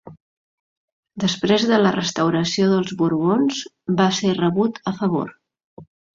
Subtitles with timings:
[1.23, 3.61] Després de la restauració dels Borbons,
[4.01, 5.33] va ser rebut a favor.